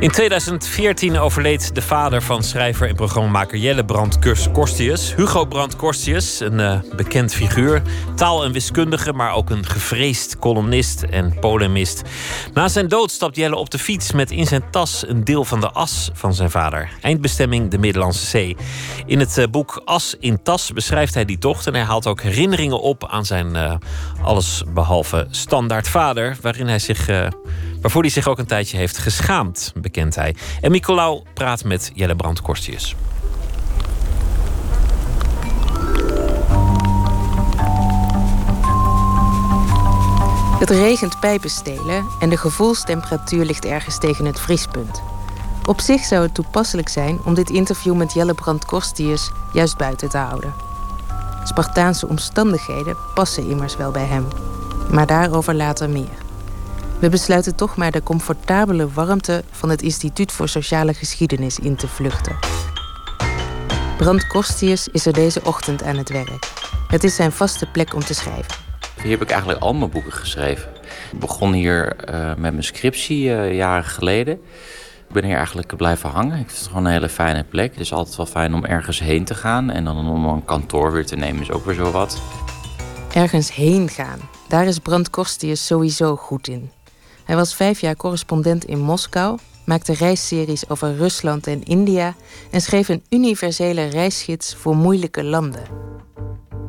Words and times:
In 0.00 0.10
2014 0.10 1.18
overleed 1.18 1.74
de 1.74 1.82
vader 1.82 2.22
van 2.22 2.42
schrijver 2.42 2.88
en 2.88 2.94
programmamaker 2.94 3.58
Jelle 3.58 3.84
Brand 3.84 4.18
Korstius. 4.52 5.14
Hugo 5.14 5.44
Brand 5.44 5.76
Korstius, 5.76 6.40
een 6.40 6.58
uh, 6.58 6.78
bekend 6.96 7.34
figuur. 7.34 7.82
Taal- 8.14 8.44
en 8.44 8.52
wiskundige, 8.52 9.12
maar 9.12 9.34
ook 9.34 9.50
een 9.50 9.66
gevreesd 9.66 10.38
columnist 10.38 11.02
en 11.02 11.38
polemist. 11.40 12.02
Na 12.54 12.68
zijn 12.68 12.88
dood 12.88 13.10
stapt 13.10 13.36
Jelle 13.36 13.56
op 13.56 13.70
de 13.70 13.78
fiets 13.78 14.12
met 14.12 14.30
in 14.30 14.46
zijn 14.46 14.62
tas 14.70 15.04
een 15.08 15.24
deel 15.24 15.44
van 15.44 15.60
de 15.60 15.70
as 15.70 16.10
van 16.12 16.34
zijn 16.34 16.50
vader. 16.50 16.90
Eindbestemming 17.00 17.70
de 17.70 17.78
Middellandse 17.78 18.26
Zee. 18.26 18.56
In 19.06 19.18
het 19.18 19.38
uh, 19.38 19.44
boek 19.50 19.82
As 19.84 20.16
in 20.20 20.42
Tas 20.42 20.72
beschrijft 20.72 21.14
hij 21.14 21.24
die 21.24 21.38
tocht 21.38 21.66
en 21.66 21.74
hij 21.74 21.84
haalt 21.84 22.06
ook 22.06 22.20
herinneringen 22.22 22.80
op 22.80 23.06
aan 23.08 23.24
zijn 23.24 23.54
uh, 23.54 23.74
allesbehalve 24.22 25.26
standaard 25.30 25.88
vader, 25.88 26.36
waarin 26.40 26.66
hij 26.66 26.78
zich 26.78 27.08
waarvoor 27.80 28.02
hij 28.02 28.10
zich 28.10 28.28
ook 28.28 28.38
een 28.38 28.46
tijdje 28.46 28.76
heeft 28.76 28.98
geschaamd, 28.98 29.72
bekent 29.76 30.14
hij. 30.14 30.34
En 30.60 30.70
Nicolaou 30.70 31.22
praat 31.34 31.64
met 31.64 31.90
Jelle 31.94 32.16
Brand 32.16 32.40
Korstius. 32.40 32.96
Het 40.60 40.70
regent 40.70 41.20
pijpenstelen 41.20 42.06
en 42.20 42.28
de 42.28 42.36
gevoelstemperatuur 42.36 43.44
ligt 43.44 43.64
ergens 43.64 43.98
tegen 43.98 44.24
het 44.24 44.40
vriespunt. 44.40 45.02
Op 45.66 45.80
zich 45.80 46.04
zou 46.04 46.22
het 46.22 46.34
toepasselijk 46.34 46.88
zijn 46.88 47.18
om 47.24 47.34
dit 47.34 47.50
interview 47.50 47.94
met 47.94 48.12
Jelle 48.12 48.34
Brand 48.34 48.64
Korstius 48.64 49.30
juist 49.52 49.76
buiten 49.76 50.08
te 50.08 50.16
houden. 50.16 50.54
Spartaanse 51.44 52.08
omstandigheden 52.08 52.96
passen 53.14 53.48
immers 53.48 53.76
wel 53.76 53.90
bij 53.90 54.04
hem. 54.04 54.26
Maar 54.90 55.06
daarover 55.06 55.54
later 55.54 55.90
meer. 55.90 56.29
We 57.00 57.08
besluiten 57.08 57.56
toch 57.56 57.76
maar 57.76 57.90
de 57.90 58.02
comfortabele 58.02 58.90
warmte 58.90 59.44
van 59.50 59.68
het 59.68 59.82
Instituut 59.82 60.32
voor 60.32 60.48
Sociale 60.48 60.94
Geschiedenis 60.94 61.58
in 61.58 61.76
te 61.76 61.88
vluchten. 61.88 62.36
Brand 63.96 64.26
Kostius 64.26 64.88
is 64.88 65.06
er 65.06 65.12
deze 65.12 65.40
ochtend 65.44 65.82
aan 65.82 65.96
het 65.96 66.08
werk. 66.08 66.48
Het 66.88 67.04
is 67.04 67.14
zijn 67.14 67.32
vaste 67.32 67.66
plek 67.66 67.94
om 67.94 68.00
te 68.00 68.14
schrijven. 68.14 68.54
Hier 69.02 69.10
heb 69.10 69.22
ik 69.22 69.30
eigenlijk 69.30 69.60
al 69.60 69.74
mijn 69.74 69.90
boeken 69.90 70.12
geschreven. 70.12 70.70
Ik 71.12 71.18
begon 71.18 71.52
hier 71.52 71.96
uh, 72.08 72.26
met 72.26 72.52
mijn 72.52 72.64
scriptie 72.64 73.24
uh, 73.24 73.54
jaren 73.54 73.84
geleden. 73.84 74.34
Ik 75.08 75.12
ben 75.12 75.24
hier 75.24 75.36
eigenlijk 75.36 75.76
blijven 75.76 76.10
hangen. 76.10 76.38
Ik 76.38 76.46
vind 76.46 76.58
het 76.58 76.68
gewoon 76.68 76.84
een 76.84 76.92
hele 76.92 77.08
fijne 77.08 77.44
plek. 77.44 77.70
Het 77.70 77.80
is 77.80 77.92
altijd 77.92 78.16
wel 78.16 78.26
fijn 78.26 78.54
om 78.54 78.64
ergens 78.64 78.98
heen 78.98 79.24
te 79.24 79.34
gaan. 79.34 79.70
En 79.70 79.84
dan 79.84 80.08
om 80.08 80.24
een 80.24 80.44
kantoor 80.44 80.92
weer 80.92 81.06
te 81.06 81.16
nemen 81.16 81.42
is 81.42 81.50
ook 81.50 81.64
weer 81.64 81.74
zo 81.74 81.90
wat. 81.90 82.20
Ergens 83.14 83.54
heen 83.54 83.88
gaan. 83.88 84.18
Daar 84.48 84.66
is 84.66 84.78
Brand 84.78 85.10
Kostius 85.10 85.66
sowieso 85.66 86.16
goed 86.16 86.48
in. 86.48 86.70
Hij 87.24 87.36
was 87.36 87.54
vijf 87.54 87.80
jaar 87.80 87.96
correspondent 87.96 88.64
in 88.64 88.78
Moskou, 88.78 89.38
maakte 89.64 89.92
reisseries 89.92 90.68
over 90.68 90.96
Rusland 90.96 91.46
en 91.46 91.62
India 91.62 92.14
en 92.50 92.60
schreef 92.60 92.88
een 92.88 93.04
universele 93.10 93.84
reisgids 93.84 94.54
voor 94.54 94.76
moeilijke 94.76 95.24
landen. 95.24 95.62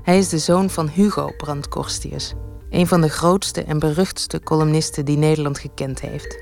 Hij 0.03 0.17
is 0.17 0.29
de 0.29 0.37
zoon 0.37 0.69
van 0.69 0.87
Hugo 0.87 1.33
Brandt 1.37 1.67
Korstius, 1.67 2.33
een 2.69 2.87
van 2.87 3.01
de 3.01 3.09
grootste 3.09 3.63
en 3.63 3.79
beruchtste 3.79 4.39
columnisten 4.39 5.05
die 5.05 5.17
Nederland 5.17 5.59
gekend 5.59 6.01
heeft. 6.01 6.37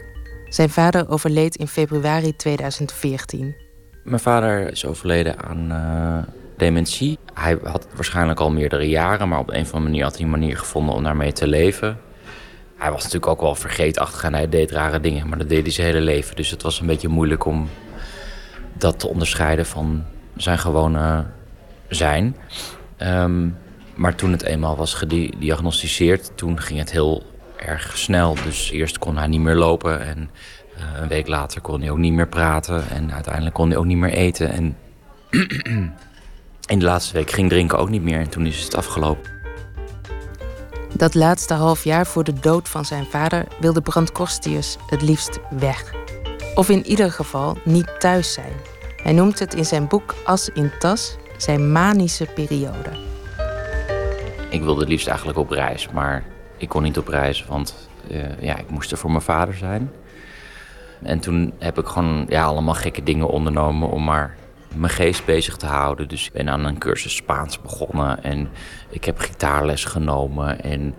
Zijn 0.50 0.70
vader 0.70 1.10
overleed 1.10 1.56
in 1.56 1.68
februari 1.68 2.36
2014. 2.36 3.56
Mijn 4.04 4.20
vader 4.20 4.72
is 4.72 4.86
overleden 4.86 5.44
aan 5.44 5.72
uh, 5.72 6.34
dementie. 6.58 7.18
Hij 7.34 7.58
had 7.64 7.88
waarschijnlijk 7.96 8.40
al 8.40 8.52
meerdere 8.52 8.90
jaren, 8.90 9.30
maar 9.30 9.40
op 9.40 9.50
een 9.50 9.62
of 9.62 9.74
andere 9.74 9.84
manier 9.84 10.04
had 10.04 10.16
hij 10.16 10.24
een 10.24 10.30
manier 10.30 10.58
gevonden 10.58 10.96
om 10.96 11.04
daarmee 11.04 11.32
te 11.32 11.48
leven 11.48 11.98
hij 12.80 12.92
was 12.92 13.04
natuurlijk 13.04 13.32
ook 13.32 13.42
wel 13.42 13.56
vergeetachtig 13.56 14.24
en 14.24 14.34
hij 14.34 14.50
deed 14.50 14.72
rare 14.72 15.00
dingen, 15.00 15.28
maar 15.28 15.38
dat 15.38 15.50
deed 15.50 15.62
hij 15.62 15.72
zijn 15.72 15.88
hele 15.88 16.02
leven. 16.02 16.36
Dus 16.36 16.50
het 16.50 16.62
was 16.62 16.80
een 16.80 16.88
beetje 16.88 17.08
moeilijk 17.08 17.46
om 17.46 17.70
dat 18.74 19.00
te 19.00 19.08
onderscheiden 19.08 19.66
van 19.66 20.06
zijn 20.36 20.60
gewone 20.60 21.26
zijn. 21.88 22.36
Ehm, 22.98 23.48
maar 23.96 24.16
toen 24.16 24.32
het 24.32 24.44
eenmaal 24.44 24.76
was 24.76 24.94
gediagnosticeerd, 24.94 26.32
toen 26.36 26.60
ging 26.60 26.80
het 26.80 26.92
heel 26.92 27.24
erg 27.56 27.98
snel. 27.98 28.36
Dus 28.44 28.72
eerst 28.72 28.98
kon 28.98 29.18
hij 29.18 29.28
niet 29.28 29.42
meer 29.42 29.56
lopen 29.56 30.02
en 30.02 30.30
uh, 30.78 31.02
een 31.02 31.08
week 31.08 31.28
later 31.28 31.62
kon 31.62 31.82
hij 31.82 31.90
ook 31.90 31.98
niet 31.98 32.14
meer 32.14 32.28
praten. 32.28 32.90
En 32.90 33.14
uiteindelijk 33.14 33.56
kon 33.56 33.70
hij 33.70 33.78
ook 33.78 33.86
niet 33.86 33.98
meer 33.98 34.14
eten. 34.14 34.52
En 34.52 34.78
in 36.74 36.80
de 36.80 36.86
laatste 36.86 37.14
week 37.14 37.32
ging 37.32 37.50
drinken 37.50 37.78
ook 37.78 37.90
niet 37.90 38.04
meer 38.04 38.20
en 38.20 38.30
toen 38.30 38.46
is 38.46 38.64
het 38.64 38.76
afgelopen. 38.76 39.39
Dat 41.00 41.16
laatste 41.16 41.54
half 41.54 41.84
jaar 41.84 42.08
voor 42.08 42.24
de 42.24 42.34
dood 42.34 42.70
van 42.70 42.86
zijn 42.86 43.06
vader 43.06 43.48
wilde 43.60 43.82
Brand 43.82 44.12
Korstius 44.12 44.78
het 44.88 45.02
liefst 45.02 45.40
weg. 45.50 45.94
Of 46.56 46.70
in 46.70 46.86
ieder 46.86 47.12
geval 47.12 47.58
niet 47.64 48.00
thuis 48.00 48.34
zijn. 48.34 48.54
Hij 48.96 49.14
noemt 49.14 49.40
het 49.40 49.54
in 49.54 49.66
zijn 49.66 49.88
boek 49.88 50.16
As 50.26 50.50
in 50.50 50.72
Tas 50.80 51.18
zijn 51.38 51.72
manische 51.72 52.26
periode. 52.26 52.90
Ik 54.50 54.62
wilde 54.62 54.80
het 54.80 54.90
liefst 54.90 55.08
eigenlijk 55.08 55.38
op 55.38 55.50
reis, 55.50 55.90
maar 55.90 56.24
ik 56.58 56.70
kon 56.70 56.84
niet 56.84 56.98
op 56.98 57.08
reis, 57.08 57.46
want 57.46 57.90
uh, 58.12 58.42
ja, 58.42 58.58
ik 58.58 58.70
moest 58.70 58.92
er 58.92 58.98
voor 58.98 59.12
mijn 59.12 59.22
vader 59.22 59.54
zijn. 59.54 59.92
En 61.02 61.20
toen 61.20 61.54
heb 61.60 61.80
ik 61.80 61.86
gewoon 61.86 62.26
ja, 62.28 62.44
allemaal 62.44 62.74
gekke 62.74 63.04
dingen 63.04 63.28
ondernomen 63.28 63.90
om 63.90 64.04
maar 64.04 64.36
mijn 64.76 64.92
geest 64.92 65.26
bezig 65.26 65.58
te 65.58 65.66
houden. 65.66 66.08
Dus 66.08 66.26
ik 66.26 66.34
ben 66.34 66.50
aan 66.50 66.66
een 66.66 66.78
cursus 66.78 67.16
Spaans 67.16 67.62
begonnen 67.62 68.24
en 68.24 68.50
ik 68.90 69.04
heb 69.04 69.20
gitaarles 69.20 69.86
genomen 69.86 70.64
en 70.64 70.96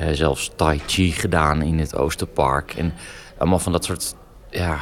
uh, 0.00 0.08
zelfs 0.12 0.50
tai 0.56 0.80
chi 0.86 1.12
gedaan 1.12 1.62
in 1.62 1.78
het 1.78 1.96
Oosterpark. 1.96 2.74
En 2.74 2.92
allemaal 3.38 3.58
van 3.58 3.72
dat 3.72 3.84
soort 3.84 4.14
ja, 4.50 4.78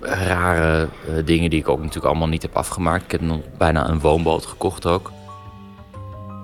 rare 0.00 0.88
uh, 1.08 1.26
dingen 1.26 1.50
die 1.50 1.60
ik 1.60 1.68
ook 1.68 1.78
natuurlijk 1.78 2.06
allemaal 2.06 2.28
niet 2.28 2.42
heb 2.42 2.56
afgemaakt. 2.56 3.04
Ik 3.04 3.10
heb 3.10 3.20
nog 3.20 3.40
bijna 3.58 3.88
een 3.88 4.00
woonboot 4.00 4.46
gekocht 4.46 4.86
ook. 4.86 5.12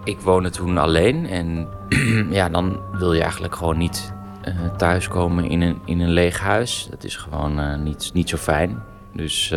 Ik 0.04 0.20
woonde 0.20 0.50
toen 0.50 0.78
alleen 0.78 1.26
en 1.26 1.68
ja, 2.30 2.48
dan 2.48 2.80
wil 2.92 3.12
je 3.12 3.22
eigenlijk 3.22 3.54
gewoon 3.54 3.78
niet 3.78 4.12
uh, 4.48 4.54
thuiskomen 4.76 5.50
in 5.50 5.60
een, 5.60 5.80
in 5.84 6.00
een 6.00 6.10
leeg 6.10 6.40
huis. 6.40 6.86
Dat 6.90 7.04
is 7.04 7.16
gewoon 7.16 7.82
niet, 7.82 8.10
niet 8.14 8.28
zo 8.28 8.36
fijn. 8.36 8.82
Dus 9.12 9.54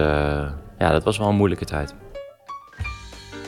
ja, 0.79 0.91
dat 0.91 1.03
was 1.03 1.17
wel 1.17 1.27
een 1.27 1.35
moeilijke 1.35 1.65
tijd. 1.65 1.93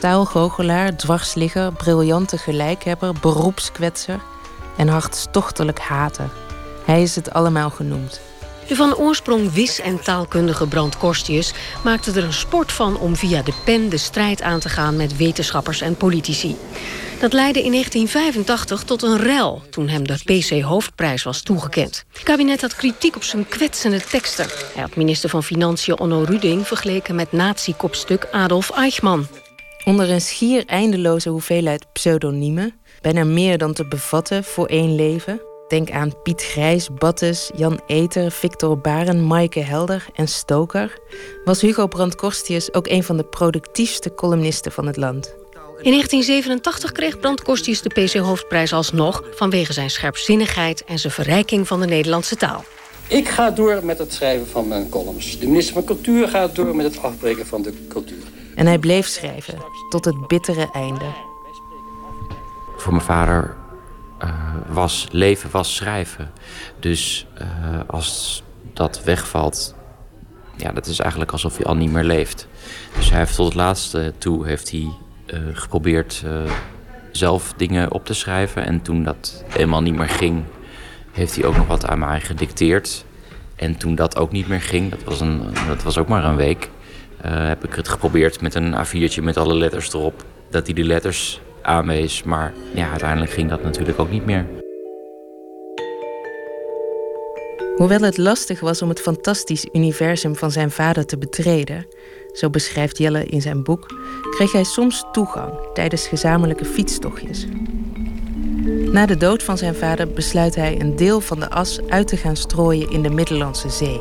Taalgoochelaar, 0.00 0.96
dwarsligger, 0.96 1.72
briljante 1.72 2.38
gelijkhebber, 2.38 3.12
beroepskwetser 3.20 4.20
en 4.76 4.88
hartstochtelijk 4.88 5.78
hater. 5.78 6.30
Hij 6.84 7.02
is 7.02 7.16
het 7.16 7.32
allemaal 7.32 7.70
genoemd. 7.70 8.31
De 8.68 8.76
van 8.76 8.96
oorsprong 8.96 9.52
wis- 9.52 9.80
en 9.80 10.02
taalkundige 10.02 10.66
Brand 10.66 10.96
Korstius 10.96 11.52
maakte 11.84 12.10
er 12.10 12.24
een 12.24 12.32
sport 12.32 12.72
van 12.72 12.98
om 12.98 13.16
via 13.16 13.42
de 13.42 13.52
pen 13.64 13.88
de 13.88 13.96
strijd 13.96 14.42
aan 14.42 14.60
te 14.60 14.68
gaan 14.68 14.96
met 14.96 15.16
wetenschappers 15.16 15.80
en 15.80 15.96
politici. 15.96 16.56
Dat 17.20 17.32
leidde 17.32 17.62
in 17.62 17.70
1985 17.70 18.82
tot 18.82 19.02
een 19.02 19.18
rel 19.18 19.62
toen 19.70 19.88
hem 19.88 20.06
de 20.06 20.18
PC-hoofdprijs 20.24 21.22
was 21.22 21.42
toegekend. 21.42 22.04
Het 22.12 22.22
kabinet 22.22 22.60
had 22.60 22.76
kritiek 22.76 23.16
op 23.16 23.22
zijn 23.22 23.48
kwetsende 23.48 24.00
teksten. 24.00 24.46
Hij 24.74 24.82
had 24.82 24.96
minister 24.96 25.28
van 25.28 25.42
Financiën 25.42 25.98
Onno 25.98 26.22
Ruding 26.22 26.66
vergeleken 26.66 27.14
met 27.14 27.32
nazi-kopstuk 27.32 28.28
Adolf 28.30 28.70
Eichmann. 28.70 29.26
Onder 29.84 30.10
een 30.10 30.20
schier 30.20 30.66
eindeloze 30.66 31.28
hoeveelheid 31.28 31.92
pseudoniemen, 31.92 32.74
bijna 33.00 33.24
meer 33.24 33.58
dan 33.58 33.72
te 33.72 33.88
bevatten 33.88 34.44
voor 34.44 34.66
één 34.66 34.94
leven. 34.94 35.40
Denk 35.68 35.90
aan 35.90 36.22
Piet 36.22 36.42
Grijs, 36.42 36.94
Battes, 36.94 37.50
Jan 37.54 37.80
Eter, 37.86 38.30
Victor 38.30 38.78
Baren, 38.78 39.26
Maaike 39.26 39.60
Helder 39.60 40.06
en 40.14 40.28
Stoker. 40.28 40.98
Was 41.44 41.60
Hugo 41.60 41.86
Brandt 41.86 42.14
Korstius 42.14 42.74
ook 42.74 42.86
een 42.88 43.04
van 43.04 43.16
de 43.16 43.24
productiefste 43.24 44.14
columnisten 44.14 44.72
van 44.72 44.86
het 44.86 44.96
land. 44.96 45.34
In 45.82 45.90
1987 45.90 46.92
kreeg 46.92 47.18
Brand 47.18 47.42
Kostius 47.42 47.82
de 47.82 47.88
PC-hoofdprijs 47.88 48.72
alsnog... 48.72 49.22
vanwege 49.34 49.72
zijn 49.72 49.90
scherpzinnigheid 49.90 50.84
en 50.84 50.98
zijn 50.98 51.12
verrijking 51.12 51.66
van 51.66 51.80
de 51.80 51.86
Nederlandse 51.86 52.36
taal. 52.36 52.64
Ik 53.08 53.28
ga 53.28 53.50
door 53.50 53.84
met 53.84 53.98
het 53.98 54.12
schrijven 54.12 54.48
van 54.48 54.68
mijn 54.68 54.88
columns. 54.88 55.38
De 55.38 55.46
minister 55.46 55.74
van 55.74 55.84
Cultuur 55.84 56.28
gaat 56.28 56.54
door 56.54 56.76
met 56.76 56.86
het 56.94 57.02
afbreken 57.02 57.46
van 57.46 57.62
de 57.62 57.86
cultuur. 57.88 58.22
En 58.54 58.66
hij 58.66 58.78
bleef 58.78 59.06
schrijven, 59.06 59.58
tot 59.88 60.04
het 60.04 60.26
bittere 60.26 60.68
einde. 60.72 61.04
Voor 62.76 62.92
mijn 62.92 63.04
vader 63.04 63.56
uh, 64.24 64.30
was 64.68 65.06
leven 65.10 65.50
was 65.50 65.74
schrijven. 65.74 66.30
Dus 66.80 67.26
uh, 67.40 67.80
als 67.86 68.42
dat 68.72 69.04
wegvalt, 69.04 69.74
ja, 70.56 70.72
dat 70.72 70.86
is 70.86 70.98
eigenlijk 70.98 71.32
alsof 71.32 71.56
hij 71.56 71.66
al 71.66 71.76
niet 71.76 71.90
meer 71.90 72.04
leeft. 72.04 72.48
Dus 72.96 73.10
hij 73.10 73.18
heeft 73.18 73.34
tot 73.34 73.46
het 73.46 73.54
laatste 73.54 74.12
toe 74.18 74.46
heeft 74.46 74.70
hij 74.70 74.88
uh, 75.26 75.40
geprobeerd 75.52 76.24
zelf 77.10 77.54
dingen 77.56 77.92
op 77.92 78.04
te 78.04 78.14
schrijven. 78.14 78.66
En 78.66 78.82
toen 78.82 79.02
dat 79.02 79.44
eenmaal 79.56 79.82
niet 79.82 79.96
meer 79.96 80.08
ging, 80.08 80.42
heeft 81.12 81.36
hij 81.36 81.44
ook 81.44 81.56
nog 81.56 81.66
wat 81.66 81.86
aan 81.86 81.98
mij 81.98 82.20
gedicteerd. 82.20 83.04
En 83.56 83.76
toen 83.76 83.94
dat 83.94 84.16
ook 84.16 84.32
niet 84.32 84.48
meer 84.48 84.60
ging, 84.60 84.90
dat 84.90 85.04
was, 85.04 85.20
een, 85.20 85.42
dat 85.66 85.82
was 85.82 85.98
ook 85.98 86.08
maar 86.08 86.24
een 86.24 86.36
week, 86.36 86.70
heb 87.22 87.64
ik 87.64 87.74
het 87.74 87.88
geprobeerd 87.88 88.40
met 88.40 88.54
een 88.54 88.74
A4'tje 88.74 89.22
met 89.22 89.36
alle 89.36 89.54
letters 89.54 89.92
erop. 89.92 90.24
Dat 90.50 90.66
hij 90.66 90.74
die 90.74 90.84
letters 90.84 91.40
aanwees. 91.62 92.22
Maar 92.22 92.52
ja, 92.74 92.90
uiteindelijk 92.90 93.32
ging 93.32 93.48
dat 93.48 93.62
natuurlijk 93.62 93.98
ook 93.98 94.10
niet 94.10 94.26
meer. 94.26 94.46
Hoewel 97.76 98.00
het 98.00 98.18
lastig 98.18 98.60
was 98.60 98.82
om 98.82 98.88
het 98.88 99.00
fantastisch 99.00 99.66
universum 99.72 100.36
van 100.36 100.50
zijn 100.50 100.70
vader 100.70 101.06
te 101.06 101.18
betreden, 101.18 101.86
zo 102.32 102.50
beschrijft 102.50 102.98
Jelle 102.98 103.24
in 103.24 103.42
zijn 103.42 103.62
boek, 103.62 103.86
kreeg 104.30 104.52
hij 104.52 104.64
soms 104.64 105.04
toegang 105.12 105.52
tijdens 105.74 106.06
gezamenlijke 106.06 106.64
fietstochtjes. 106.64 107.46
Na 108.92 109.06
de 109.06 109.16
dood 109.16 109.42
van 109.42 109.58
zijn 109.58 109.74
vader 109.74 110.08
besluit 110.08 110.54
hij 110.54 110.80
een 110.80 110.96
deel 110.96 111.20
van 111.20 111.40
de 111.40 111.50
as 111.50 111.80
uit 111.88 112.08
te 112.08 112.16
gaan 112.16 112.36
strooien 112.36 112.90
in 112.90 113.02
de 113.02 113.10
Middellandse 113.10 113.70
Zee. 113.70 114.00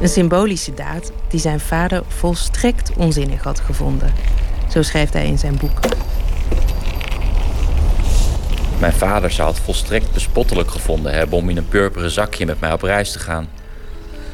Een 0.00 0.08
symbolische 0.08 0.74
daad 0.74 1.12
die 1.28 1.40
zijn 1.40 1.60
vader 1.60 2.02
volstrekt 2.08 2.92
onzinnig 2.96 3.42
had 3.42 3.60
gevonden. 3.60 4.12
Zo 4.70 4.82
schrijft 4.82 5.12
hij 5.12 5.26
in 5.26 5.38
zijn 5.38 5.56
boek. 5.56 5.78
Mijn 8.80 8.92
vader 8.92 9.30
zou 9.30 9.48
het 9.48 9.58
volstrekt 9.58 10.12
bespottelijk 10.12 10.70
gevonden 10.70 11.12
hebben 11.12 11.38
om 11.38 11.48
in 11.48 11.56
een 11.56 11.68
purperen 11.68 12.10
zakje 12.10 12.46
met 12.46 12.60
mij 12.60 12.72
op 12.72 12.82
reis 12.82 13.12
te 13.12 13.18
gaan. 13.18 13.48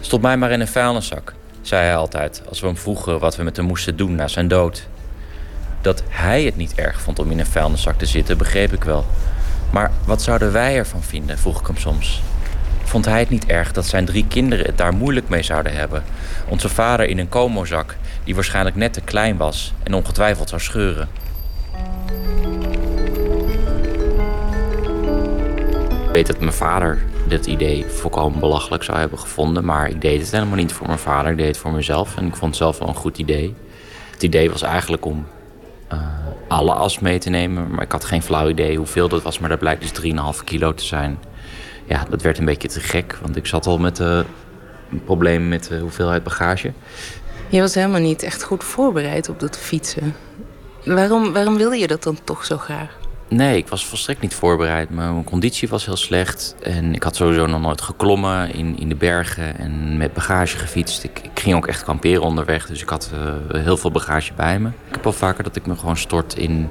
Stop 0.00 0.22
mij 0.22 0.36
maar 0.36 0.50
in 0.50 0.60
een 0.60 0.68
vuilniszak, 0.68 1.34
zei 1.62 1.82
hij 1.82 1.96
altijd 1.96 2.42
als 2.48 2.60
we 2.60 2.66
hem 2.66 2.76
vroegen 2.76 3.18
wat 3.18 3.36
we 3.36 3.42
met 3.42 3.56
hem 3.56 3.66
moesten 3.66 3.96
doen 3.96 4.14
na 4.14 4.28
zijn 4.28 4.48
dood. 4.48 4.86
Dat 5.80 6.02
hij 6.08 6.44
het 6.44 6.56
niet 6.56 6.74
erg 6.74 7.00
vond 7.00 7.18
om 7.18 7.30
in 7.30 7.38
een 7.38 7.46
vuilniszak 7.46 7.98
te 7.98 8.06
zitten, 8.06 8.38
begreep 8.38 8.72
ik 8.72 8.84
wel. 8.84 9.06
Maar 9.70 9.90
wat 10.04 10.22
zouden 10.22 10.52
wij 10.52 10.76
ervan 10.76 11.02
vinden, 11.02 11.38
vroeg 11.38 11.60
ik 11.60 11.66
hem 11.66 11.76
soms. 11.76 12.22
Vond 12.84 13.04
hij 13.04 13.20
het 13.20 13.30
niet 13.30 13.46
erg 13.46 13.72
dat 13.72 13.86
zijn 13.86 14.04
drie 14.04 14.26
kinderen 14.28 14.66
het 14.66 14.78
daar 14.78 14.94
moeilijk 14.94 15.28
mee 15.28 15.42
zouden 15.42 15.74
hebben? 15.74 16.02
Onze 16.48 16.68
vader 16.68 17.08
in 17.08 17.18
een 17.18 17.28
komozak, 17.28 17.96
die 18.24 18.34
waarschijnlijk 18.34 18.76
net 18.76 18.92
te 18.92 19.00
klein 19.00 19.36
was 19.36 19.72
en 19.82 19.94
ongetwijfeld 19.94 20.48
zou 20.48 20.60
scheuren. 20.60 21.08
Weet 26.16 26.26
dat 26.26 26.40
mijn 26.40 26.52
vader 26.52 27.02
dit 27.28 27.46
idee 27.46 27.84
volkomen 27.86 28.40
belachelijk 28.40 28.82
zou 28.82 28.98
hebben 28.98 29.18
gevonden, 29.18 29.64
maar 29.64 29.88
ik 29.88 30.00
deed 30.00 30.20
het 30.20 30.30
helemaal 30.30 30.56
niet 30.56 30.72
voor 30.72 30.86
mijn 30.86 30.98
vader, 30.98 31.30
ik 31.30 31.36
deed 31.36 31.46
het 31.46 31.56
voor 31.56 31.72
mezelf 31.72 32.16
en 32.16 32.26
ik 32.26 32.36
vond 32.36 32.50
het 32.50 32.56
zelf 32.56 32.78
wel 32.78 32.88
een 32.88 32.94
goed 32.94 33.18
idee. 33.18 33.54
Het 34.10 34.22
idee 34.22 34.50
was 34.50 34.62
eigenlijk 34.62 35.04
om 35.04 35.26
uh, 35.92 35.98
alle 36.48 36.72
as 36.72 36.98
mee 36.98 37.18
te 37.18 37.30
nemen. 37.30 37.70
Maar 37.70 37.82
ik 37.82 37.92
had 37.92 38.04
geen 38.04 38.22
flauw 38.22 38.48
idee 38.48 38.76
hoeveel 38.76 39.08
dat 39.08 39.22
was. 39.22 39.38
Maar 39.38 39.48
dat 39.48 39.58
blijkt 39.58 40.02
dus 40.02 40.12
3,5 40.38 40.44
kilo 40.44 40.74
te 40.74 40.84
zijn. 40.84 41.18
Ja, 41.84 42.06
dat 42.10 42.22
werd 42.22 42.38
een 42.38 42.44
beetje 42.44 42.68
te 42.68 42.80
gek. 42.80 43.18
Want 43.22 43.36
ik 43.36 43.46
zat 43.46 43.66
al 43.66 43.78
met 43.78 43.98
uh, 43.98 44.20
een 44.90 45.04
probleem 45.04 45.48
met 45.48 45.68
de 45.68 45.78
hoeveelheid 45.78 46.22
bagage. 46.22 46.72
Je 47.48 47.60
was 47.60 47.74
helemaal 47.74 48.00
niet 48.00 48.22
echt 48.22 48.42
goed 48.42 48.64
voorbereid 48.64 49.28
op 49.28 49.40
dat 49.40 49.58
fietsen. 49.58 50.14
Waarom, 50.84 51.32
waarom 51.32 51.56
wilde 51.56 51.76
je 51.76 51.86
dat 51.86 52.02
dan 52.02 52.18
toch 52.24 52.44
zo 52.44 52.56
graag? 52.56 53.05
Nee, 53.28 53.56
ik 53.56 53.68
was 53.68 53.86
volstrekt 53.86 54.20
niet 54.20 54.34
voorbereid. 54.34 54.90
Mijn 54.90 55.24
conditie 55.24 55.68
was 55.68 55.84
heel 55.84 55.96
slecht. 55.96 56.54
En 56.62 56.94
ik 56.94 57.02
had 57.02 57.16
sowieso 57.16 57.46
nog 57.46 57.60
nooit 57.60 57.80
geklommen 57.80 58.54
in, 58.54 58.78
in 58.78 58.88
de 58.88 58.94
bergen 58.94 59.58
en 59.58 59.96
met 59.96 60.12
bagage 60.12 60.56
gefietst. 60.56 61.04
Ik, 61.04 61.30
ging 61.34 61.56
ook 61.56 61.66
echt 61.66 61.84
kamperen 61.84 62.22
onderweg, 62.22 62.66
dus 62.66 62.82
ik 62.82 62.88
had 62.88 63.10
uh, 63.14 63.62
heel 63.62 63.76
veel 63.76 63.90
bagage 63.90 64.32
bij 64.32 64.58
me. 64.58 64.68
Ik 64.68 64.94
heb 64.94 65.04
wel 65.04 65.12
vaker 65.12 65.44
dat 65.44 65.56
ik 65.56 65.66
me 65.66 65.76
gewoon 65.76 65.96
stort 65.96 66.36
in 66.36 66.68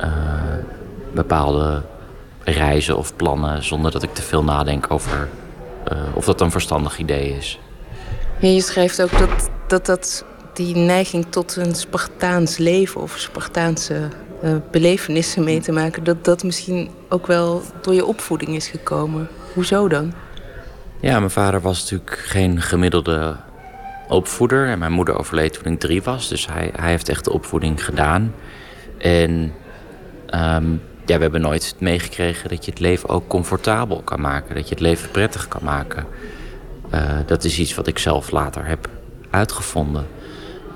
uh, 0.00 0.08
bepaalde 1.14 1.82
reizen 2.44 2.96
of 2.96 3.16
plannen... 3.16 3.64
zonder 3.64 3.90
dat 3.90 4.02
ik 4.02 4.14
te 4.14 4.22
veel 4.22 4.44
nadenk 4.44 4.86
over 4.88 5.28
uh, 5.92 5.98
of 6.14 6.24
dat 6.24 6.40
een 6.40 6.50
verstandig 6.50 6.98
idee 6.98 7.36
is. 7.36 7.58
Je 8.40 8.60
schrijft 8.60 9.02
ook 9.02 9.18
dat, 9.18 9.50
dat, 9.66 9.86
dat 9.86 10.24
die 10.52 10.76
neiging 10.76 11.26
tot 11.30 11.56
een 11.56 11.74
Spartaans 11.74 12.56
leven 12.56 13.00
of 13.00 13.18
Spartaanse 13.18 14.08
uh, 14.44 14.56
belevenissen 14.70 15.44
mee 15.44 15.60
te 15.60 15.72
maken, 15.72 16.04
dat 16.04 16.24
dat 16.24 16.44
misschien 16.44 16.90
ook 17.08 17.26
wel 17.26 17.62
door 17.82 17.94
je 17.94 18.04
opvoeding 18.04 18.54
is 18.54 18.68
gekomen. 18.68 19.28
Hoezo 19.54 19.88
dan? 19.88 20.12
Ja, 21.00 21.18
mijn 21.18 21.30
vader 21.30 21.60
was 21.60 21.80
natuurlijk 21.80 22.18
geen 22.18 22.62
gemiddelde 22.62 23.36
opvoeder. 24.08 24.66
En 24.66 24.78
mijn 24.78 24.92
moeder 24.92 25.18
overleed 25.18 25.52
toen 25.52 25.72
ik 25.72 25.80
drie 25.80 26.02
was. 26.02 26.28
Dus 26.28 26.46
hij, 26.46 26.70
hij 26.76 26.90
heeft 26.90 27.08
echt 27.08 27.24
de 27.24 27.32
opvoeding 27.32 27.84
gedaan. 27.84 28.34
En 28.98 29.52
um, 30.34 30.82
ja, 31.04 31.16
we 31.16 31.22
hebben 31.22 31.40
nooit 31.40 31.74
meegekregen 31.78 32.48
dat 32.48 32.64
je 32.64 32.70
het 32.70 32.80
leven 32.80 33.08
ook 33.08 33.28
comfortabel 33.28 34.02
kan 34.02 34.20
maken. 34.20 34.54
Dat 34.54 34.64
je 34.68 34.74
het 34.74 34.82
leven 34.82 35.10
prettig 35.10 35.48
kan 35.48 35.64
maken. 35.64 36.06
Uh, 36.94 37.18
dat 37.26 37.44
is 37.44 37.58
iets 37.58 37.74
wat 37.74 37.86
ik 37.86 37.98
zelf 37.98 38.30
later 38.30 38.66
heb 38.66 38.88
uitgevonden. 39.30 40.06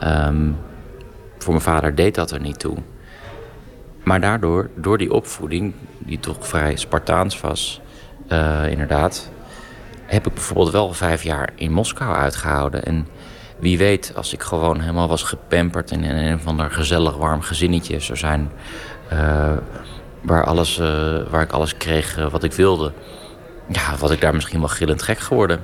Um, 0.05 0.57
voor 1.39 1.53
mijn 1.53 1.65
vader 1.65 1.95
deed 1.95 2.15
dat 2.15 2.31
er 2.31 2.41
niet 2.41 2.59
toe. 2.59 2.77
Maar 4.05 4.21
daardoor, 4.21 4.71
door 4.75 4.99
die 4.99 5.13
opvoeding, 5.13 5.75
die 5.99 6.21
toch 6.21 6.49
vrij 6.49 6.77
Spartaans 6.77 7.41
was, 7.41 7.81
uh, 8.29 8.71
inderdaad, 8.71 9.31
heb 10.07 10.27
ik 10.27 10.35
bijvoorbeeld 10.35 10.71
wel 10.71 10.93
vijf 10.93 11.23
jaar 11.23 11.51
in 11.55 11.73
Moskou 11.73 12.15
uitgehouden. 12.15 12.85
En 12.85 13.07
wie 13.59 13.79
weet, 13.79 14.13
als 14.17 14.33
ik 14.33 14.43
gewoon 14.43 14.81
helemaal 14.81 15.09
was 15.09 15.23
gepamperd 15.23 15.91
in 15.91 16.05
een 16.05 16.35
of 16.35 16.47
ander 16.47 16.71
gezellig 16.71 17.17
warm 17.17 17.41
gezinnetje 17.41 18.01
zou 18.01 18.19
zijn, 18.19 18.51
uh, 19.13 19.53
waar, 20.21 20.45
alles, 20.45 20.79
uh, 20.79 20.87
waar 21.31 21.43
ik 21.43 21.53
alles 21.53 21.77
kreeg 21.77 22.29
wat 22.31 22.45
ik 22.45 22.53
wilde, 22.53 22.93
ja, 23.69 23.97
was 23.97 24.11
ik 24.11 24.21
daar 24.21 24.35
misschien 24.35 24.61
wel 24.61 24.69
gillend 24.69 25.03
gek 25.03 25.19
geworden. 25.19 25.61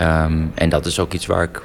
Um, 0.00 0.52
en 0.54 0.68
dat 0.68 0.86
is 0.86 0.98
ook 0.98 1.12
iets 1.12 1.26
waar 1.26 1.42
ik 1.42 1.62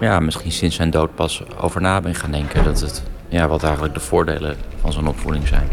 ja, 0.00 0.20
misschien 0.20 0.52
sinds 0.52 0.76
zijn 0.76 0.90
dood 0.90 1.14
pas 1.14 1.42
over 1.60 1.80
na 1.80 2.00
ben 2.00 2.14
gaan 2.14 2.30
denken. 2.30 2.64
Dat 2.64 2.80
het 2.80 3.02
ja, 3.28 3.48
wat 3.48 3.62
eigenlijk 3.62 3.94
de 3.94 4.00
voordelen 4.00 4.56
van 4.80 4.92
zo'n 4.92 5.08
opvoeding 5.08 5.48
zijn. 5.48 5.68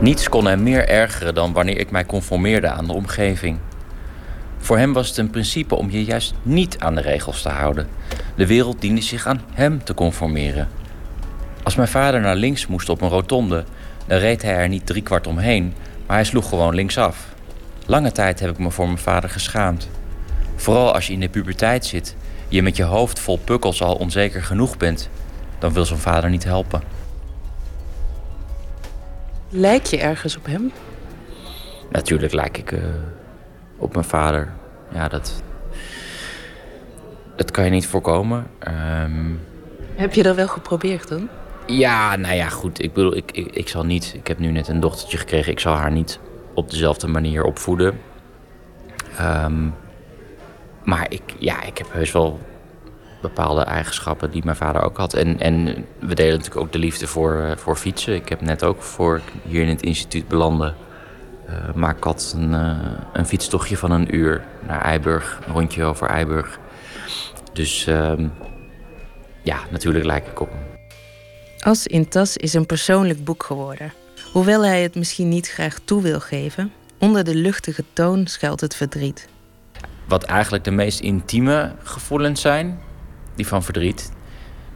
Niets 0.00 0.28
kon 0.28 0.46
hem 0.46 0.62
meer 0.62 0.88
ergeren 0.88 1.34
dan 1.34 1.52
wanneer 1.52 1.78
ik 1.78 1.90
mij 1.90 2.06
conformeerde 2.06 2.68
aan 2.68 2.86
de 2.86 2.92
omgeving. 2.92 3.58
Voor 4.58 4.78
hem 4.78 4.92
was 4.92 5.08
het 5.08 5.16
een 5.16 5.30
principe 5.30 5.74
om 5.74 5.90
je 5.90 6.04
juist 6.04 6.34
niet 6.42 6.78
aan 6.78 6.94
de 6.94 7.00
regels 7.00 7.42
te 7.42 7.48
houden. 7.48 7.88
De 8.34 8.46
wereld 8.46 8.80
diende 8.80 9.00
zich 9.00 9.26
aan 9.26 9.40
hem 9.52 9.84
te 9.84 9.94
conformeren. 9.94 10.68
Als 11.62 11.76
mijn 11.76 11.88
vader 11.88 12.20
naar 12.20 12.36
links 12.36 12.66
moest 12.66 12.88
op 12.88 13.00
een 13.00 13.08
rotonde, 13.08 13.64
dan 14.06 14.18
reed 14.18 14.42
hij 14.42 14.54
er 14.54 14.68
niet 14.68 14.86
driekwart 14.86 15.26
omheen, 15.26 15.74
maar 16.06 16.16
hij 16.16 16.24
sloeg 16.24 16.48
gewoon 16.48 16.74
linksaf. 16.74 17.34
Lange 17.86 18.12
tijd 18.12 18.40
heb 18.40 18.50
ik 18.50 18.58
me 18.58 18.70
voor 18.70 18.86
mijn 18.86 18.98
vader 18.98 19.30
geschaamd. 19.30 19.88
Vooral 20.58 20.94
als 20.94 21.06
je 21.06 21.12
in 21.12 21.20
de 21.20 21.28
puberteit 21.28 21.86
zit, 21.86 22.16
je 22.48 22.62
met 22.62 22.76
je 22.76 22.82
hoofd 22.82 23.18
vol 23.18 23.38
pukkels 23.44 23.82
al 23.82 23.94
onzeker 23.94 24.42
genoeg 24.42 24.76
bent, 24.76 25.08
dan 25.58 25.72
wil 25.72 25.84
zo'n 25.84 25.98
vader 25.98 26.30
niet 26.30 26.44
helpen. 26.44 26.82
Lijk 29.48 29.86
je 29.86 29.98
ergens 29.98 30.36
op 30.36 30.46
hem? 30.46 30.72
Natuurlijk 31.90 32.32
lijk 32.32 32.58
ik 32.58 32.70
uh, 32.70 32.80
op 33.76 33.92
mijn 33.92 34.04
vader. 34.04 34.52
Ja, 34.92 35.08
dat, 35.08 35.42
dat 37.36 37.50
kan 37.50 37.64
je 37.64 37.70
niet 37.70 37.86
voorkomen. 37.86 38.46
Um... 39.04 39.40
Heb 39.94 40.14
je 40.14 40.22
dat 40.22 40.36
wel 40.36 40.48
geprobeerd 40.48 41.08
dan? 41.08 41.28
Ja, 41.66 42.16
nou 42.16 42.34
ja, 42.34 42.48
goed. 42.48 42.82
Ik 42.82 42.92
bedoel, 42.92 43.16
ik, 43.16 43.30
ik, 43.32 43.46
ik 43.46 43.68
zal 43.68 43.84
niet. 43.84 44.12
Ik 44.14 44.26
heb 44.26 44.38
nu 44.38 44.50
net 44.50 44.68
een 44.68 44.80
dochtertje 44.80 45.16
gekregen. 45.18 45.52
Ik 45.52 45.60
zal 45.60 45.74
haar 45.74 45.90
niet 45.90 46.18
op 46.54 46.70
dezelfde 46.70 47.06
manier 47.06 47.44
opvoeden. 47.44 48.00
Um, 49.20 49.74
maar 50.88 51.06
ik, 51.08 51.22
ja, 51.38 51.62
ik 51.62 51.78
heb 51.78 51.92
heus 51.92 52.12
wel 52.12 52.40
bepaalde 53.20 53.62
eigenschappen 53.62 54.30
die 54.30 54.44
mijn 54.44 54.56
vader 54.56 54.82
ook 54.82 54.96
had. 54.96 55.14
En, 55.14 55.40
en 55.40 55.64
we 55.98 56.14
delen 56.14 56.32
natuurlijk 56.32 56.60
ook 56.60 56.72
de 56.72 56.78
liefde 56.78 57.06
voor, 57.06 57.36
uh, 57.36 57.56
voor 57.56 57.76
fietsen. 57.76 58.14
Ik 58.14 58.28
heb 58.28 58.40
net 58.40 58.64
ook 58.64 58.82
voor 58.82 59.16
ik 59.16 59.22
hier 59.46 59.62
in 59.62 59.68
het 59.68 59.82
instituut 59.82 60.28
belandde... 60.28 60.74
Uh, 61.48 61.74
maak 61.74 61.96
ik 61.96 62.04
had 62.04 62.34
een, 62.36 62.50
uh, 62.50 62.78
een 63.12 63.26
fietstochtje 63.26 63.76
van 63.76 63.90
een 63.90 64.14
uur 64.14 64.44
naar 64.66 64.82
Eiburg. 64.82 65.40
Een 65.46 65.52
rondje 65.52 65.84
over 65.84 66.08
Eiburg. 66.08 66.58
Dus 67.52 67.86
um, 67.86 68.32
ja, 69.42 69.58
natuurlijk 69.70 70.04
lijk 70.04 70.26
ik 70.26 70.40
op 70.40 70.48
hem. 70.50 70.58
As 71.58 71.86
in 71.86 72.08
Tas 72.08 72.36
is 72.36 72.54
een 72.54 72.66
persoonlijk 72.66 73.24
boek 73.24 73.42
geworden. 73.42 73.92
Hoewel 74.32 74.64
hij 74.64 74.82
het 74.82 74.94
misschien 74.94 75.28
niet 75.28 75.48
graag 75.48 75.78
toe 75.84 76.02
wil 76.02 76.20
geven... 76.20 76.72
onder 76.98 77.24
de 77.24 77.34
luchtige 77.34 77.84
toon 77.92 78.26
schuilt 78.26 78.60
het 78.60 78.76
verdriet 78.76 79.28
wat 80.08 80.22
eigenlijk 80.22 80.64
de 80.64 80.70
meest 80.70 81.00
intieme 81.00 81.74
gevoelens 81.82 82.40
zijn, 82.40 82.80
die 83.34 83.46
van 83.46 83.62
verdriet, 83.62 84.12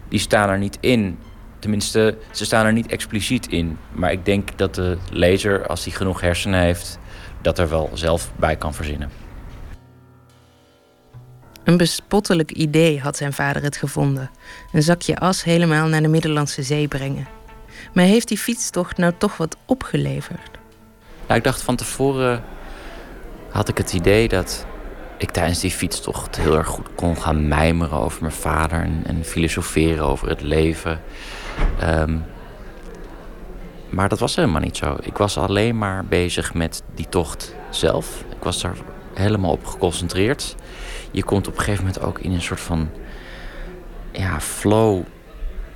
die 0.09 0.19
staan 0.19 0.49
er 0.49 0.59
niet 0.59 0.79
in. 0.81 1.19
Tenminste, 1.59 2.19
ze 2.31 2.45
staan 2.45 2.67
er 2.67 2.73
niet 2.73 2.87
expliciet 2.87 3.49
in. 3.49 3.79
Maar 3.93 4.13
ik 4.13 4.25
denk 4.25 4.59
dat 4.59 4.75
de 4.75 4.99
lezer, 5.11 5.67
als 5.67 5.85
hij 5.85 5.93
genoeg 5.93 6.21
hersenen 6.21 6.61
heeft, 6.61 6.99
dat 7.41 7.59
er 7.59 7.69
wel 7.69 7.91
zelf 7.95 8.33
bij 8.37 8.57
kan 8.57 8.75
verzinnen. 8.75 9.11
Een 11.65 11.77
bespottelijk 11.77 12.51
idee 12.51 13.01
had 13.01 13.17
zijn 13.17 13.33
vader 13.33 13.63
het 13.63 13.77
gevonden. 13.77 14.31
Een 14.73 14.83
zakje 14.83 15.19
as 15.19 15.45
helemaal 15.45 15.87
naar 15.87 16.03
de 16.03 16.09
Middellandse 16.09 16.63
Zee 16.63 16.89
brengen. 16.89 17.27
Maar 17.95 18.05
heeft 18.05 18.29
die 18.29 18.39
fietstocht 18.39 18.97
nou 18.97 19.13
toch 19.19 19.37
wat 19.37 19.57
opgeleverd? 19.67 20.51
Nou, 21.27 21.39
ik 21.39 21.45
dacht 21.45 21.63
van 21.63 21.77
tevoren 21.77 22.45
had 23.51 23.69
ik 23.69 23.79
het 23.79 23.93
idee 23.93 24.29
dat 24.29 24.67
ik 25.23 25.31
tijdens 25.31 25.61
die 25.61 25.71
fietstocht 25.71 26.37
heel 26.37 26.57
erg 26.57 26.67
goed 26.67 26.87
kon 26.95 27.17
gaan 27.17 27.49
mijmeren 27.49 27.99
over 27.99 28.21
mijn 28.21 28.33
vader 28.33 28.81
en, 28.81 29.03
en 29.07 29.25
filosoferen 29.25 30.05
over 30.05 30.29
het 30.29 30.41
leven. 30.41 31.01
Um, 31.83 32.25
Maar 33.91 34.09
dat 34.09 34.19
was 34.19 34.37
helemaal 34.37 34.61
niet 34.61 34.77
zo. 34.77 34.97
Ik 35.01 35.17
was 35.17 35.39
alleen 35.39 35.79
maar 35.79 36.05
bezig 36.05 36.55
met 36.55 36.83
die 36.95 37.09
tocht 37.09 37.55
zelf. 37.71 38.25
Ik 38.31 38.43
was 38.43 38.61
daar 38.61 38.77
helemaal 39.15 39.51
op 39.51 39.67
geconcentreerd. 39.67 40.55
Je 41.11 41.25
komt 41.25 41.47
op 41.49 41.55
een 41.55 41.59
gegeven 41.59 41.85
moment 41.85 42.03
ook 42.03 42.19
in 42.19 42.33
een 42.33 42.43
soort 42.43 42.61
van 42.61 42.91
ja, 44.13 44.41
flow. 44.41 45.03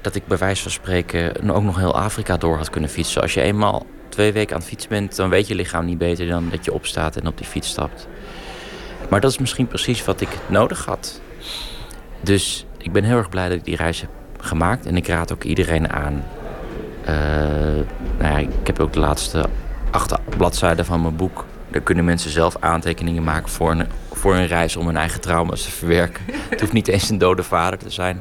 Dat 0.01 0.15
ik 0.15 0.27
bij 0.27 0.39
wijze 0.39 0.63
van 0.63 0.71
spreken 0.71 1.51
ook 1.51 1.63
nog 1.63 1.77
heel 1.77 1.99
Afrika 1.99 2.37
door 2.37 2.57
had 2.57 2.71
kunnen 2.71 2.91
fietsen. 2.91 3.23
Als 3.23 3.35
je 3.35 3.41
eenmaal 3.41 3.87
twee 4.09 4.33
weken 4.33 4.55
aan 4.55 4.61
het 4.61 4.69
fietsen 4.69 4.89
bent, 4.89 5.17
dan 5.17 5.29
weet 5.29 5.49
je 5.49 5.55
lichaam 5.55 5.85
niet 5.85 5.99
beter 5.99 6.27
dan 6.27 6.49
dat 6.51 6.65
je 6.65 6.73
opstaat 6.73 7.17
en 7.17 7.27
op 7.27 7.39
die 7.39 7.47
fiets 7.47 7.69
stapt. 7.69 8.09
Maar 9.09 9.21
dat 9.21 9.31
is 9.31 9.39
misschien 9.39 9.67
precies 9.67 10.05
wat 10.05 10.21
ik 10.21 10.39
nodig 10.47 10.85
had. 10.85 11.21
Dus 12.21 12.67
ik 12.79 12.93
ben 12.93 13.05
heel 13.05 13.17
erg 13.17 13.29
blij 13.29 13.49
dat 13.49 13.57
ik 13.57 13.65
die 13.65 13.77
reis 13.77 14.01
heb 14.01 14.11
gemaakt. 14.41 14.87
En 14.87 14.97
ik 14.97 15.07
raad 15.07 15.33
ook 15.33 15.45
iedereen 15.45 15.93
aan. 15.93 16.25
Uh, 17.03 17.09
nou 18.19 18.33
ja, 18.33 18.39
ik 18.39 18.67
heb 18.67 18.81
ook 18.81 18.93
de 18.93 18.99
laatste 18.99 19.45
acht 19.91 20.15
bladzijden 20.37 20.85
van 20.85 21.01
mijn 21.03 21.17
boek. 21.17 21.45
Daar 21.71 21.81
kunnen 21.81 22.05
mensen 22.05 22.31
zelf 22.31 22.57
aantekeningen 22.61 23.23
maken 23.23 23.49
voor 23.49 23.71
een, 23.71 23.87
voor 24.13 24.35
een 24.35 24.47
reis 24.47 24.77
om 24.77 24.87
hun 24.87 24.97
eigen 24.97 25.21
trauma's 25.21 25.65
te 25.65 25.71
verwerken. 25.71 26.25
Het 26.51 26.61
hoeft 26.61 26.73
niet 26.73 26.89
eens 26.89 27.09
een 27.09 27.19
dode 27.19 27.43
vader 27.43 27.79
te 27.79 27.91
zijn. 27.91 28.21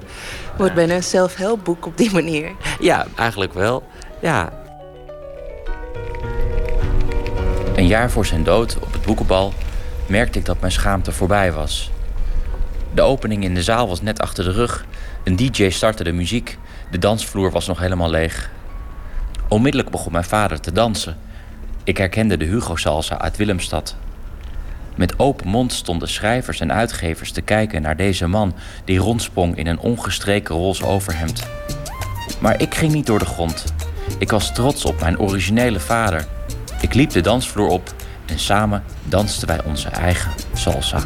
Wordt 0.58 0.74
bijna 0.74 0.96
een 0.96 1.04
self-help 1.04 1.68
op 1.68 1.98
die 1.98 2.14
manier. 2.14 2.52
Ja, 2.80 3.06
eigenlijk 3.16 3.54
wel. 3.54 3.84
Ja. 4.22 4.54
Een 7.76 7.88
jaar 7.88 8.12
voor 8.12 8.26
zijn 8.26 8.44
dood 8.44 8.78
op 8.80 8.94
het 8.94 9.02
boekenbal 9.02 9.54
merkte 10.08 10.40
ik 10.40 10.46
dat 10.46 10.60
mijn 10.60 10.72
schaamte 10.72 11.12
voorbij 11.12 11.52
was. 11.52 11.92
De 12.94 13.02
opening 13.02 13.44
in 13.44 13.54
de 13.54 13.64
zaal 13.64 13.88
was 13.88 14.02
net 14.02 14.20
achter 14.22 14.44
de 14.44 14.52
rug. 14.52 14.86
Een 15.24 15.36
DJ 15.36 15.70
startte 15.70 16.04
de 16.04 16.12
muziek. 16.12 16.58
De 16.92 16.98
dansvloer 16.98 17.52
was 17.52 17.68
nog 17.68 17.80
helemaal 17.80 18.10
leeg. 18.10 18.50
Onmiddellijk 19.48 19.92
begon 19.92 20.12
mijn 20.12 20.24
vader 20.24 20.60
te 20.60 20.72
dansen. 20.72 21.18
Ik 21.84 21.98
herkende 21.98 22.38
de 22.38 22.46
Hugo-salsa 22.46 23.20
uit 23.20 23.38
Willemstad. 23.38 23.96
Met 24.96 25.20
open 25.20 25.48
mond 25.48 25.74
stonden 25.74 26.08
schrijvers 26.08 26.60
en 26.60 26.74
uitgevers 26.74 27.32
te 27.32 27.42
kijken 27.42 27.82
naar 27.82 27.96
deze 27.96 28.28
man 28.28 28.56
die 28.86 28.98
rondsprong 28.98 29.58
in 29.58 29.68
een 29.68 29.80
ongestreken 29.80 30.56
roze 30.56 30.86
overhemd. 30.86 31.48
Maar 32.40 32.62
ik 32.62 32.76
ging 32.76 32.94
niet 32.94 33.06
door 33.06 33.20
de 33.20 33.26
grond. 33.26 33.74
Ik 34.18 34.32
was 34.32 34.54
trots 34.54 34.86
op 34.86 35.00
mijn 35.00 35.20
originele 35.20 35.80
vader. 35.80 36.28
Ik 36.82 36.94
liep 36.94 37.10
de 37.10 37.22
dansvloer 37.22 37.68
op 37.68 37.94
en 38.26 38.40
samen 38.40 38.84
dansten 39.04 39.48
wij 39.48 39.64
onze 39.64 39.90
eigen 39.90 40.32
salsa. 40.54 41.00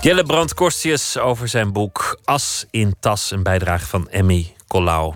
Jelle 0.00 0.22
Brand 0.22 0.54
Korstius 0.54 1.18
over 1.18 1.48
zijn 1.48 1.72
boek 1.72 2.18
As 2.24 2.66
in 2.70 2.94
Tas, 3.00 3.30
een 3.30 3.42
bijdrage 3.42 3.86
van 3.86 4.08
Emmy 4.08 4.54
Collau. 4.66 5.14